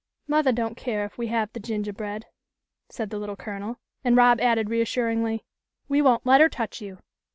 [0.27, 2.23] "Mothah doesn't care if we have the gingahbread,"
[2.89, 5.45] said the Little Colonel, and Rob added, reassuringly,
[5.87, 6.97] "We won't let her touch you.